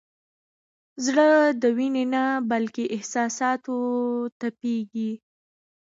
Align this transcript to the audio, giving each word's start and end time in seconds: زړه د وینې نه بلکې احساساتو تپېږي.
زړه 1.05 1.27
د 1.61 1.63
وینې 1.77 2.05
نه 2.13 2.23
بلکې 2.51 2.83
احساساتو 2.95 3.75
تپېږي. 4.39 5.11